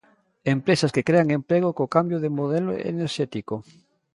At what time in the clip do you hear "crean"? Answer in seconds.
1.09-1.35